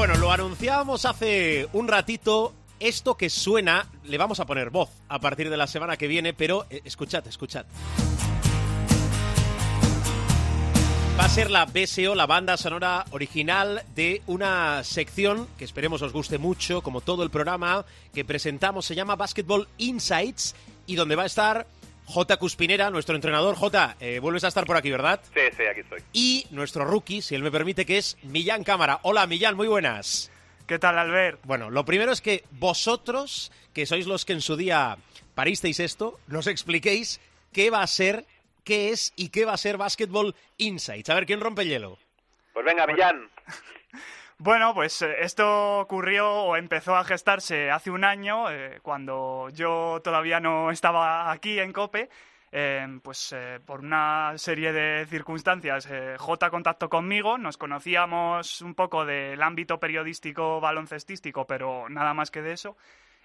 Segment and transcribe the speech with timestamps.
[0.00, 2.54] Bueno, lo anunciábamos hace un ratito.
[2.80, 6.32] Esto que suena, le vamos a poner voz a partir de la semana que viene,
[6.32, 7.66] pero eh, escuchad, escuchad.
[11.18, 16.14] Va a ser la BSO, la banda sonora original de una sección que esperemos os
[16.14, 20.54] guste mucho, como todo el programa que presentamos, se llama Basketball Insights,
[20.86, 21.66] y donde va a estar
[22.10, 22.36] J.
[22.38, 23.54] Cuspinera, nuestro entrenador.
[23.56, 25.20] J, eh, vuelves a estar por aquí, ¿verdad?
[25.32, 26.02] Sí, sí, aquí estoy.
[26.12, 28.98] Y nuestro rookie, si él me permite, que es Millán Cámara.
[29.02, 30.30] Hola, Millán, muy buenas.
[30.66, 31.40] ¿Qué tal, Albert?
[31.44, 34.98] Bueno, lo primero es que vosotros, que sois los que en su día
[35.34, 37.20] paristeis esto, nos expliquéis
[37.52, 38.24] qué va a ser,
[38.64, 41.10] qué es y qué va a ser Basketball Insights.
[41.10, 41.98] A ver, ¿quién rompe el hielo?
[42.52, 43.29] Pues venga, Millán.
[44.42, 50.00] Bueno, pues eh, esto ocurrió o empezó a gestarse hace un año, eh, cuando yo
[50.02, 52.08] todavía no estaba aquí en COPE.
[52.50, 53.34] Eh, pues
[53.66, 55.86] por una serie de circunstancias,
[56.18, 62.40] J contactó conmigo, nos conocíamos un poco del ámbito periodístico baloncestístico, pero nada más que
[62.40, 62.78] de eso.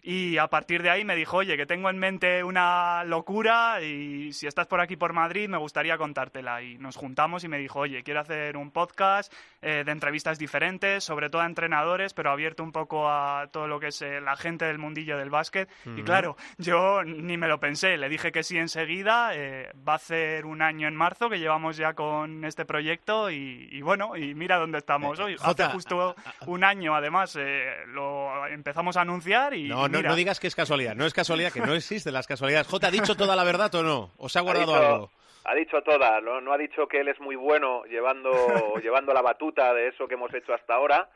[0.08, 4.31] Y a partir de ahí me dijo, oye, que tengo en mente una locura y
[4.34, 6.61] si estás por aquí por Madrid me gustaría contártela.
[6.61, 9.33] Y nos juntamos y me dijo, oye, quiero hacer un podcast
[9.64, 13.80] eh, de entrevistas diferentes, sobre todo a entrenadores, pero abierto un poco a todo lo
[13.80, 15.67] que es eh, la gente del mundillo del básquet.
[15.98, 19.31] Y claro, yo ni me lo pensé, le dije que sí enseguida.
[19.33, 23.70] eh, va a hacer un año en marzo que llevamos ya con este proyecto y,
[23.72, 25.36] y bueno, y mira dónde estamos hoy.
[25.42, 30.39] Hace justo un año, además, eh, lo empezamos a anunciar y No, no, no digas
[30.39, 30.95] que es casualidad.
[30.95, 32.67] No es casualidad, que no existen las casualidades.
[32.67, 34.11] J, ¿ha dicho toda la verdad o no?
[34.17, 35.11] ¿Os ha guardado ha dicho, algo?
[35.45, 38.31] Ha dicho toda, no, no ha dicho que él es muy bueno llevando,
[38.83, 41.07] llevando la batuta de eso que hemos hecho hasta ahora,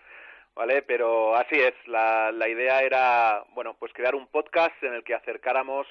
[0.55, 0.83] ¿vale?
[0.83, 5.15] Pero así es, la, la idea era, bueno, pues crear un podcast en el que
[5.15, 5.87] acercáramos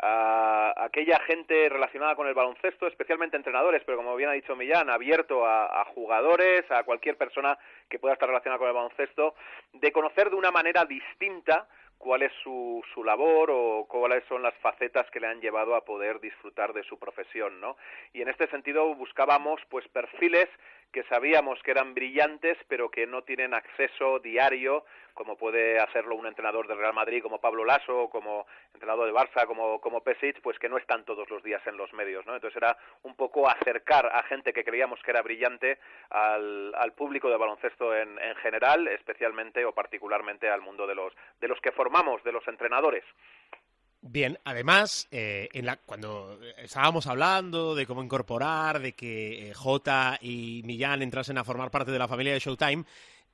[0.00, 4.90] a aquella gente relacionada con el baloncesto, especialmente entrenadores, pero como bien ha dicho Millán,
[4.90, 7.58] abierto a, a jugadores, a cualquier persona
[7.88, 9.34] que pueda estar relacionada con el baloncesto,
[9.72, 11.66] de conocer de una manera distinta
[11.98, 15.84] cuál es su, su labor o cuáles son las facetas que le han llevado a
[15.84, 17.76] poder disfrutar de su profesión, ¿no?
[18.12, 20.48] Y en este sentido buscábamos pues perfiles
[20.92, 24.84] que sabíamos que eran brillantes pero que no tienen acceso diario
[25.14, 29.46] como puede hacerlo un entrenador del Real Madrid como Pablo Lasso como entrenador de Barça
[29.46, 32.34] como, como Pesic, pues que no están todos los días en los medios, ¿no?
[32.34, 35.78] Entonces era un poco acercar a gente que creíamos que era brillante
[36.10, 41.12] al, al público de baloncesto en, en general, especialmente o particularmente al mundo de los,
[41.40, 43.04] de los que formamos, de los entrenadores.
[44.00, 50.18] Bien, además, eh, en la, cuando estábamos hablando de cómo incorporar, de que eh, J
[50.22, 52.84] y Millán entrasen a formar parte de la familia de Showtime,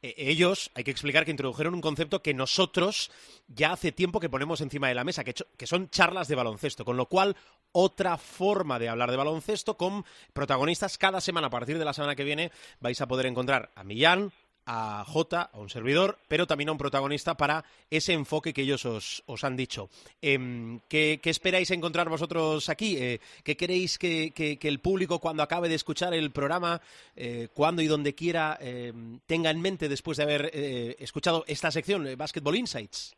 [0.00, 3.10] eh, ellos, hay que explicar que introdujeron un concepto que nosotros
[3.46, 6.96] ya hace tiempo que ponemos encima de la mesa, que son charlas de baloncesto, con
[6.96, 7.36] lo cual
[7.72, 11.48] otra forma de hablar de baloncesto con protagonistas cada semana.
[11.48, 14.32] A partir de la semana que viene vais a poder encontrar a Millán,
[14.66, 18.84] a J, a un servidor, pero también a un protagonista para ese enfoque que ellos
[18.84, 19.90] os, os han dicho.
[20.22, 22.96] Em, ¿qué, qué esperáis encontrar vosotros aquí?
[22.96, 26.80] Eh, ¿Qué queréis que, que- el público, cuando acabe de escuchar el programa,
[27.16, 31.70] eh, cuando y donde quiera, em, tenga en mente después de haber eh, escuchado esta
[31.70, 33.14] sección, Basketball Insights?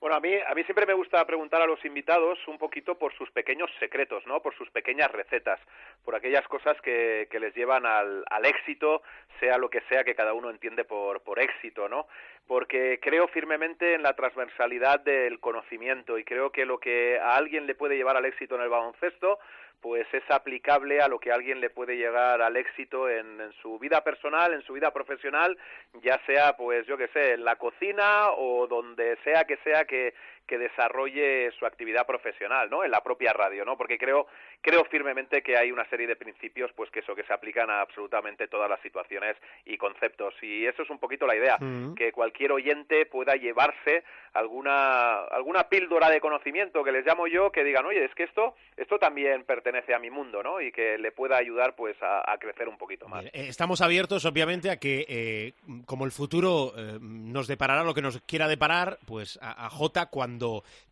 [0.00, 3.28] Bueno, a mí, a siempre me gusta preguntar a los invitados un poquito por sus
[3.32, 4.40] pequeños secretos, ¿no?
[4.40, 5.58] Por sus pequeñas recetas,
[6.04, 9.02] por aquellas cosas que, que les llevan al, al éxito,
[9.40, 12.06] sea lo que sea que cada uno entiende por, por éxito, ¿no?
[12.46, 17.66] Porque creo firmemente en la transversalidad del conocimiento y creo que lo que a alguien
[17.66, 19.40] le puede llevar al éxito en el baloncesto,
[19.80, 23.78] pues es aplicable a lo que alguien le puede llegar al éxito en, en su
[23.78, 25.56] vida personal, en su vida profesional,
[26.02, 30.14] ya sea, pues yo que sé, en la cocina o donde sea que sea que,
[30.48, 32.82] que desarrolle su actividad profesional, ¿no?
[32.82, 33.76] En la propia radio, ¿no?
[33.76, 34.26] Porque creo
[34.60, 37.80] creo firmemente que hay una serie de principios, pues que eso que se aplican a
[37.82, 41.94] absolutamente todas las situaciones y conceptos y eso es un poquito la idea, Mm.
[41.94, 44.02] que cualquier oyente pueda llevarse
[44.34, 48.54] alguna alguna píldora de conocimiento que les llamo yo, que digan, oye, es que esto
[48.76, 50.60] esto también pertenece a mi mundo, ¿no?
[50.60, 53.24] Y que le pueda ayudar, pues, a, a crecer un poquito más.
[53.26, 55.52] Eh, Estamos abiertos, obviamente, a que, eh,
[55.84, 60.06] como el futuro eh, nos deparará lo que nos quiera deparar, pues a, a J,
[60.06, 60.37] cuando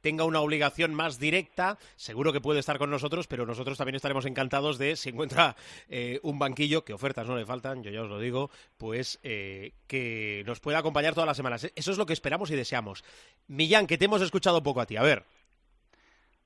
[0.01, 4.27] tenga una obligación más directa, seguro que puede estar con nosotros, pero nosotros también estaremos
[4.27, 5.57] encantados de, si encuentra
[5.89, 9.73] eh, un banquillo, que ofertas no le faltan, yo ya os lo digo, pues eh,
[9.87, 11.71] que nos pueda acompañar todas las semanas.
[11.75, 13.05] Eso es lo que esperamos y deseamos.
[13.49, 14.97] Millán, que te hemos escuchado poco a ti.
[14.97, 15.25] A ver.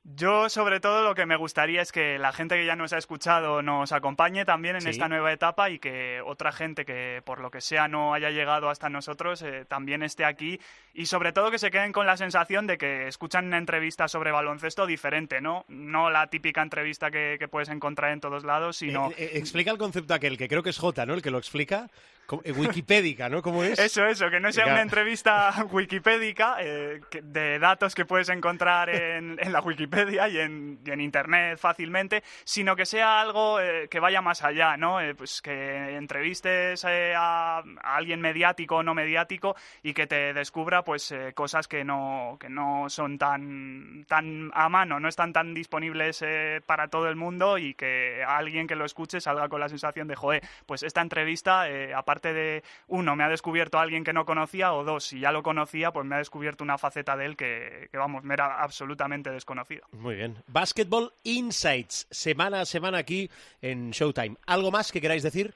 [0.03, 2.99] Yo, sobre todo, lo que me gustaría es que la gente que ya nos ha
[2.99, 4.89] escuchado nos acompañe también en Sí.
[4.89, 8.71] esta nueva etapa y que otra gente que, por lo que sea, no haya llegado
[8.71, 10.59] hasta nosotros eh, también esté aquí
[10.95, 14.33] y, sobre todo, que se queden con la sensación de que escuchan una entrevista sobre
[14.33, 15.67] baloncesto diferente, ¿no?
[15.69, 19.11] No la típica entrevista que, que puedes encontrar en todos lados, sino...
[19.11, 21.13] Eh, eh, explica el concepto aquel, que creo que es J, ¿no?
[21.13, 21.89] El que lo explica.
[22.37, 23.43] Wikipédica, ¿no?
[23.43, 23.79] ¿Cómo es?
[23.79, 29.37] Eso, eso, que no sea una entrevista wikipédica eh, de datos que puedes encontrar en,
[29.53, 34.77] la Wikipedia y en, Internet fácilmente, sino que sea algo eh, que vaya más allá,
[34.77, 35.01] ¿no?
[35.01, 41.15] Eh, pues que entrevistes a, alguien mediático o no mediático y que te descubra pues
[41.35, 46.25] cosas que no, que no son tan, tan a mano, no están tan disponibles
[46.67, 50.17] para todo el mundo y que alguien que lo escuche salga con la sensación de,
[50.17, 51.67] joder, pues esta entrevista,
[51.97, 55.33] aparte de, uno, me ha descubierto a alguien que no conocía, o dos, si ya
[55.33, 59.31] lo conocía, pues me ha descubierto una faceta de él que, vamos, me era absolutamente
[59.31, 59.87] desconocido.
[59.93, 60.37] Muy bien.
[60.47, 63.31] Basketball Insights, semana a semana aquí
[63.61, 64.37] en Showtime.
[64.47, 65.55] ¿Algo más que queráis decir?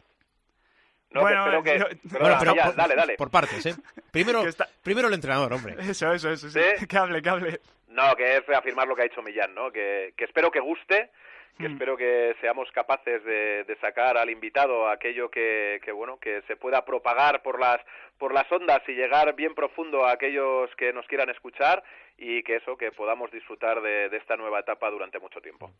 [1.10, 3.16] No, bueno, que, bueno, pero por, dale, dale.
[3.16, 3.74] por partes, ¿eh?
[4.10, 4.44] Primero,
[4.82, 5.76] primero el entrenador, hombre.
[5.78, 6.60] Eso, eso, eso, sí.
[6.88, 7.60] Que hable, que hable.
[7.88, 9.70] No, que es reafirmar lo que ha dicho Millán, ¿no?
[9.70, 11.10] Que, que espero que guste,
[11.58, 11.72] que mm.
[11.72, 16.84] espero que seamos capaces de, sacar al invitado aquello que, que, bueno que se pueda
[16.84, 17.80] propagar por las
[18.18, 21.82] por las ondas y llegar bien profundo a aquellos que nos quieran escuchar
[22.16, 25.70] y que eso que podamos disfrutar de esta nueva etapa durante mucho tiempo.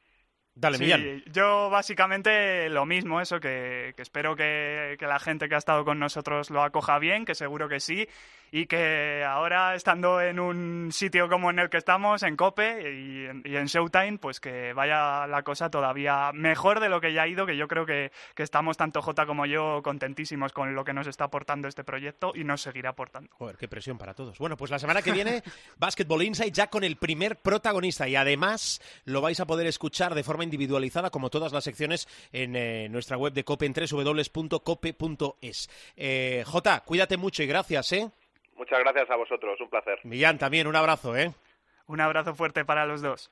[0.56, 5.84] Dale, sí, Yo básicamente lo mismo, eso, que, espero que, la gente que ha estado
[5.84, 8.08] con nosotros lo acoja bien, que seguro que sí,
[8.52, 13.56] y que ahora estando en un sitio como en el que estamos, en COPE y
[13.56, 17.46] en, Showtime, pues que vaya la cosa todavía mejor de lo que ya ha ido,
[17.46, 21.24] que yo creo que, estamos tanto J como yo contentísimos con lo que nos está
[21.24, 23.28] aportando este proyecto y nos seguirá aportando.
[23.32, 24.38] Joder, qué presión para todos.
[24.38, 25.42] Bueno, pues la semana que viene,
[25.78, 30.22] Basketball Insight ya con el primer protagonista y además lo vais a poder escuchar de
[30.44, 35.68] forma individualizada, como todas las secciones, en eh, nuestra web de COPE en www.cope.es.
[35.96, 38.10] Eh, J, cuídate mucho y gracias, ¿eh?
[38.56, 39.98] Muchas gracias a vosotros, un placer.
[40.04, 41.32] Millán, también un abrazo, ¿eh?
[41.86, 43.30] Un abrazo fuerte para los dos.